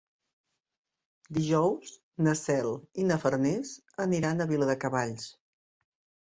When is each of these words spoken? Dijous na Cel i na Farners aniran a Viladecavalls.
Dijous 1.37 1.91
na 2.27 2.33
Cel 2.39 2.71
i 3.03 3.05
na 3.11 3.19
Farners 3.25 3.75
aniran 4.07 4.41
a 4.41 4.49
Viladecavalls. 4.55 5.29